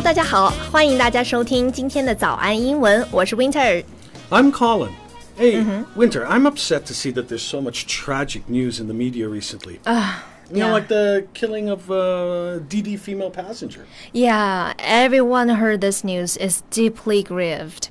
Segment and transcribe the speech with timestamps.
[0.00, 3.84] Hello，大家好，欢迎大家收听今天的早安英文，我是 Winter。
[4.30, 4.88] I'm Colin.
[5.38, 5.84] Hey, -hmm.
[5.94, 9.78] Winter, I'm upset to see that there's so much tragic news in the media recently.
[9.84, 10.14] Uh,
[10.50, 10.68] you yeah.
[10.68, 13.80] know, like the killing of uh, a Didi female passenger.
[14.14, 17.90] Yeah, everyone heard this news is deeply grieved.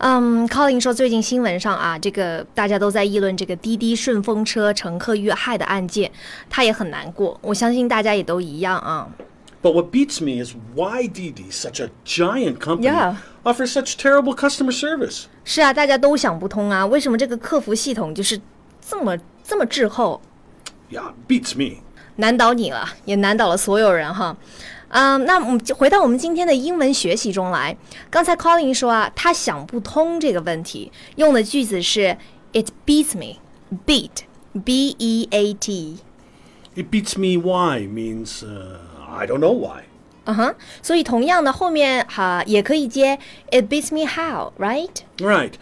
[0.00, 6.10] Um, Colin 说，最近新闻上啊，这个大家都在议论这个滴滴顺风车乘客遇害的案件，
[6.50, 7.38] 他也很难过。
[7.40, 9.08] 我相信大家也都一样啊。
[9.62, 13.16] but what beats me is why Didi, such a giant company, yeah.
[13.44, 15.24] offers such terrible customer service.
[15.44, 18.40] 是啊，大家都想不通啊，为什么这个客服系统就是
[18.80, 20.20] 这么这么滞后
[20.90, 21.82] ？Yeah, beats me.
[22.16, 24.36] 难倒你了，也难倒了所有人哈。
[24.88, 27.76] 嗯、um,，那我们回到我们今天的英文学习中来。
[28.10, 32.18] 刚才 Colin 说啊，他想不通这个问题，用的句子是
[32.52, 33.40] "It beats me."
[33.86, 35.96] Beat, B-E-A-T.
[36.76, 38.42] It beats me why means.
[38.42, 38.76] Uh,
[39.14, 39.82] I don't know why.
[40.24, 43.18] 嗯哼，所以同样的后面哈、也可以接
[43.50, 44.90] It beats me how, right?
[45.18, 45.52] Right.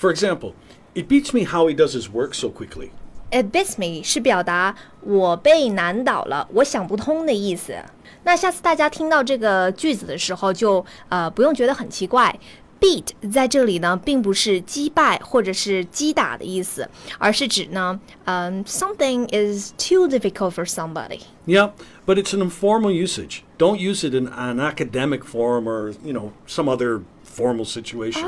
[0.00, 0.52] For example,
[0.94, 2.90] it beats me how he does his work so quickly.
[3.30, 7.76] It beats me 是表达我被难倒了，我想不通的意思。
[8.22, 12.34] 那下次大家听到这个句子的时候就，呃不用觉得很奇怪。
[12.79, 21.19] Beat 在这里呢，并不是击败或者是击打的意思，而是指呢，嗯、s o m e t h i n g is too difficult for somebody。
[21.45, 21.71] Yeah,
[22.05, 23.41] but it's an informal usage.
[23.57, 28.23] Don't use it in an academic form or, you know, some other formal situation.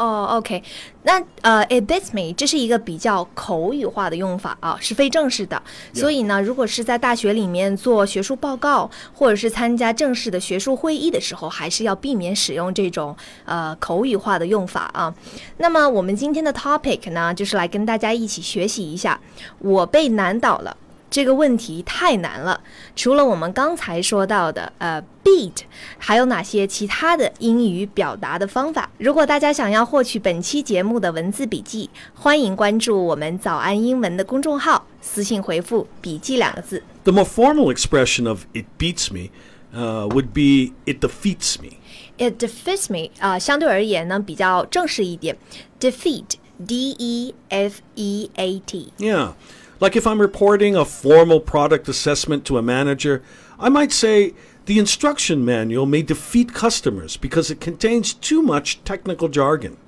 [0.00, 0.62] 哦，OK，
[1.02, 5.62] 那呃，it beats me，这是一个比较口语化的用法啊，是非正式的。
[5.92, 15.14] 所以呢，如果是在大学里面做学术报告，或者是参加正式的学术会议的时候，还是要避免使用这种呃口语化的用法啊。
[15.58, 19.20] 那么我们今天的 topic 呢，就是来跟大家一起学习一下，
[19.58, 20.74] 我被难倒了。
[21.09, 22.59] 这个问题太难了，
[22.95, 25.53] 除了我们刚才说到的呃 beat，
[25.97, 28.89] 还有哪些其他的英语表达的方法？
[28.97, 36.83] 如果大家想要获取本期节目的文字笔记，欢迎关注我们早安英文的公众号，私信回复“笔记”两个字。
[37.05, 39.29] The more formal expression of it beats me
[39.73, 41.77] uh, would be it defeats me.
[42.17, 45.37] It defeats me 啊、相对而言呢比较正式一点，
[45.79, 48.91] defeat，d e f e a t。
[48.97, 49.33] Yeah.
[49.80, 53.22] Like if I'm reporting a formal product assessment to a manager,
[53.58, 54.34] I might say
[54.66, 59.78] the instruction manual may defeat customers because it contains too much technical jargon.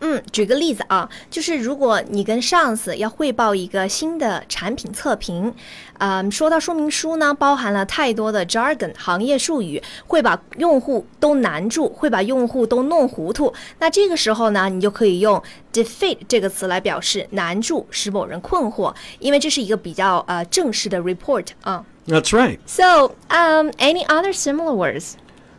[0.00, 5.52] 嗯，举个例子啊，就是如果你跟上司要汇报一个新的产品测评，
[5.98, 13.52] 嗯，说到说明书呢，包含了太多的 jargon 行业术语，会把用户都难住，会把用户都弄糊涂。
[13.80, 21.84] 那这个时候呢，你就可以用 defeat 这个词来表示难住，使某人困惑，因为这是一个比较呃正式的 report 啊。
[22.06, 22.58] That's right.
[22.66, 25.14] So, um, any other similar words?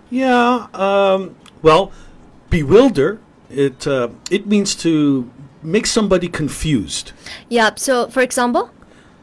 [0.10, 0.68] Yeah.
[0.72, 1.32] Um,
[1.62, 1.90] well,
[2.50, 3.18] bewilder.
[3.54, 5.26] It uh, it means to
[5.64, 7.12] make somebody confused.
[7.50, 7.80] Yep.
[7.80, 8.70] So, for example.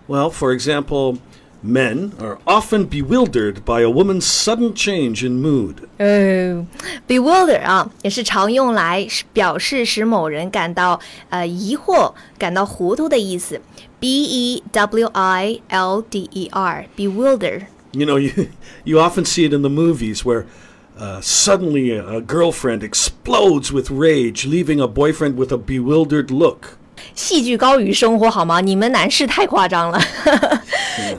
[0.09, 1.19] Well, for example,
[1.62, 5.89] men are often bewildered by a woman's sudden change in mood.
[5.99, 6.67] 哦，
[7.09, 11.00] bewilder 啊，也是常用来是表示使某人感到
[11.31, 13.61] 呃疑惑、感到糊涂的意思。
[13.99, 17.62] B E W I L D E R，bewilder。
[17.93, 18.49] You know, you
[18.84, 20.44] you often see it in the movies where
[20.99, 26.78] uh, suddenly a, a girlfriend explodes with rage, leaving a boyfriend with a bewildered look.
[27.15, 28.61] 戏剧高于生活好吗？
[28.61, 30.00] 你们男士太夸张了。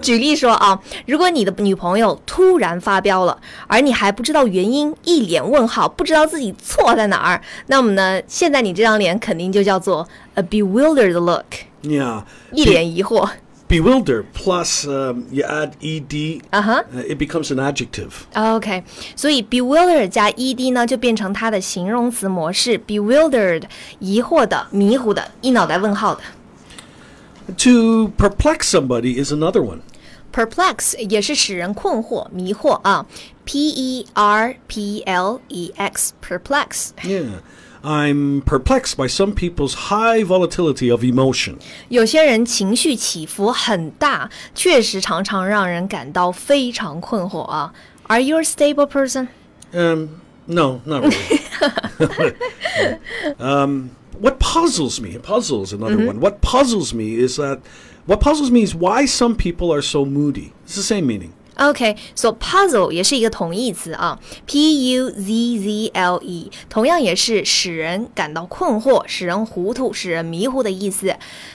[0.02, 3.38] 举例说啊，如果你的女朋友突然发飙了，
[3.68, 11.46] 而你还不知道原因，一脸问号，不知道自己错在哪儿，那么呢，现在你这张脸肯定就叫做 a bewildered look，
[11.84, 12.24] Yeah.
[12.52, 13.30] 一脸疑惑。
[13.72, 16.86] Bewilder plus um, you add ed, 啊哈。
[16.96, 18.12] uh, it becomes an adjective.
[18.34, 18.82] OK，
[19.16, 23.64] 所以 bewilder 加 ed 呢，就变成它的形容词模式，bewildered，
[24.00, 26.22] 疑惑的、迷糊的、一脑袋问号的。
[27.58, 29.80] To perplex somebody is another one.
[30.34, 33.06] perplex 也是使人困惑、迷惑啊，
[33.44, 36.92] p e r p l e x，perplex。
[37.04, 37.42] Yeah.
[37.84, 41.58] I'm perplexed by some people's high volatility of emotion.
[41.90, 47.74] 有些人情绪起伏很大，确实常常让人感到非常困惑啊。
[48.08, 49.28] Are you a stable person?
[49.74, 52.36] Um, no, not really.
[53.38, 56.20] um, what puzzles me, puzzles another one.
[56.20, 57.60] What puzzles me is that,
[58.06, 60.54] what puzzles me is why some people are so moody.
[60.66, 61.34] It's the same meaning.
[61.63, 65.23] OK，so、puzzle 也是一个同义词啊，p u z
[65.59, 71.15] z l e，同样也是使人感到困惑、使人糊涂、使人迷糊的意思。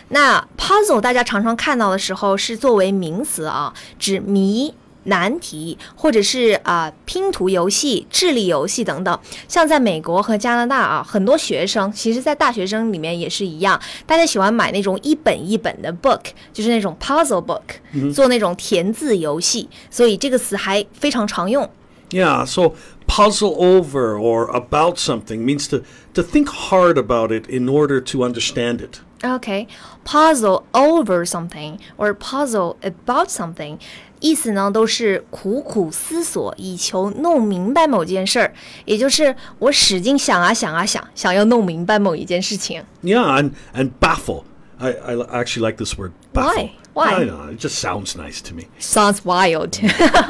[0.10, 4.74] 那 puzzle 大家常常看到的时候是作为名词啊，指迷、
[5.07, 9.19] 难题，或者是啊、拼图游戏、智力游戏等等。
[9.49, 16.21] 像在美国和加拿大啊，很多学生其实，在大学生里面也是一样，大家喜欢买那种一本一本的 book，
[16.53, 21.69] 就是那种 puzzle book，、做那种填字游戏，所以这个词还非常常用。
[22.11, 22.75] Yeah, so
[23.09, 25.81] puzzle over or about something means to,
[26.13, 29.01] to think hard about it in order to understand it.
[29.23, 29.67] Okay,
[30.05, 33.79] puzzle over something or puzzle about something，
[34.21, 42.85] 意思呢都是苦苦思索，以求弄明白某件事儿，也就是我使劲想啊想啊想，想要弄明白某一件事情。
[43.03, 44.45] Yeah, and, and baffle.
[44.79, 46.13] I, I li- actually like this word.
[46.33, 46.55] Baffle.
[46.55, 46.71] Why?
[46.95, 47.15] Why?
[47.15, 47.53] I don't know.
[47.53, 48.67] It just sounds nice to me.
[48.79, 49.79] Sounds wild.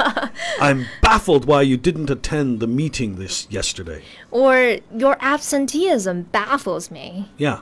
[0.60, 4.02] I'm baffled why you didn't attend the meeting this yesterday.
[4.30, 7.30] or your absenteeism baffles me.
[7.36, 7.60] Yeah.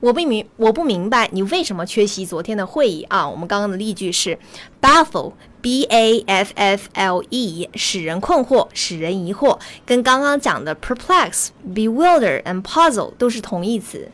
[0.00, 3.28] 我不明我不明白你为什么缺席昨天的会议啊？
[3.28, 4.38] 我们刚刚的例句是
[4.80, 14.08] baffle。B A F F L E 使人困惑，使人疑惑，跟刚刚讲的 perplex、bewilder and puzzle 都是同义词。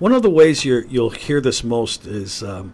[0.00, 2.72] One of the ways you're, you'll hear this most is um,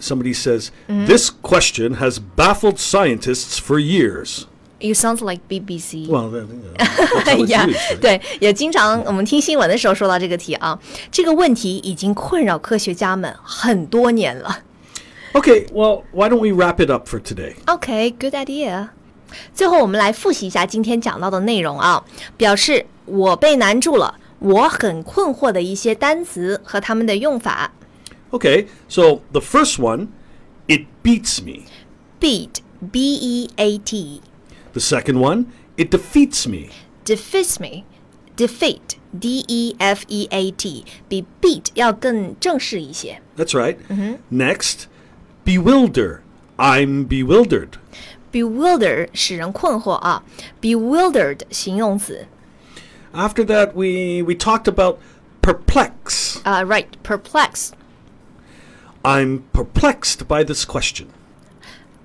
[0.00, 4.46] somebody says, This question has baffled scientists for years.
[4.80, 6.08] You sound like BBC.
[6.08, 8.00] Well, then, you know, that's how it's yeah, used, right?
[8.00, 10.78] 对，也经常我们听新闻的时候说到这个题啊，
[11.10, 14.58] 这个问题已经困扰科学家们很多年了。
[15.32, 17.54] Okay, well, why don't we wrap it up for today?
[17.66, 18.90] OK, good idea.
[19.54, 22.04] 最后，我们来复习一下今天讲到的内容啊，
[22.36, 27.72] 表示我被难住了，我很困惑的一些单词和它们的用法。
[28.32, 30.08] Okay, so the first one,
[30.66, 31.64] it beats me.
[32.20, 32.60] Beat,
[32.92, 34.20] B-E-A-T,
[34.72, 36.70] The second one, it defeats me.
[37.04, 37.84] defeats me,
[38.36, 43.20] defeat, D-E-F-E-A-T，比 beat 要更正式一些。
[43.36, 43.76] That's right.
[44.32, 44.86] Next,
[45.44, 46.20] bewilder.
[46.56, 47.70] I'm bewildered.
[48.32, 50.24] Bewilder 使人困惑啊，
[50.60, 52.26] bewildered 形容词
[53.12, 54.98] After that, we, we talked about
[55.40, 56.40] perplex.
[56.42, 57.70] 啊、r i g h t perplex。
[59.04, 61.06] I'm perplexed by this question.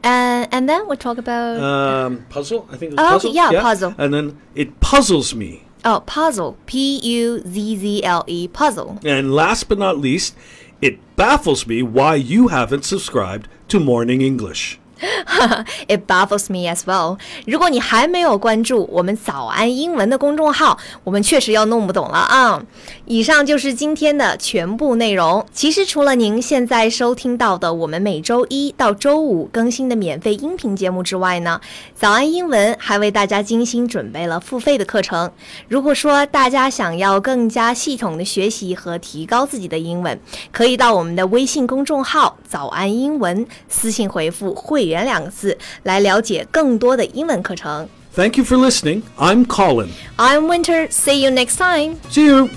[0.04, 2.68] And and then we talk about Um, puzzle?
[2.70, 3.32] I think it was Oh, puzzle.
[3.34, 3.94] yeah, puzzle.
[3.98, 5.62] And then it puzzles me.
[5.86, 10.34] oh puzzle, P-U-Z-Z-L-E puzzle。And last but not least,
[10.80, 14.78] it baffles me why you haven't subscribed to Morning English.
[15.88, 17.18] It baffles me as well。
[17.46, 22.62] 如果你还没有关注我们早安英文的公众号，我们确实要弄不懂了啊！
[23.06, 25.44] 以上就是今天的全部内容。
[25.52, 31.60] 其实除了您现在收听到的我们每周一到周五更新的免费音频节目之外呢，
[31.94, 35.30] 早安英文还为大家精心准备了付费的课程。
[35.68, 40.18] 如果说大家想要更加系统的学习和提高自己的英文，
[40.52, 47.87] 可以到我们的微信公众号“早安英文”私信回复“会员两个字来了解更多的英文课程。
[48.15, 49.03] Thank you for listening.
[49.17, 49.89] I'm Colin.
[50.17, 50.87] I'm Winter.
[50.89, 51.97] See you next time.
[52.09, 52.49] See you.